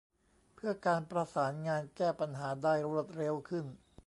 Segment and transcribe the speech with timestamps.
[0.55, 3.65] เพื่อการประสานงานแก้ปัญหาได้รวดเร็วขึ้น